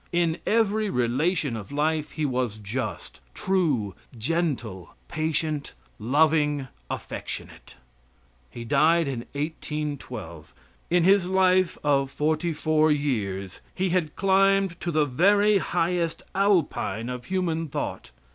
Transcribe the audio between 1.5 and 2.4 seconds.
of life he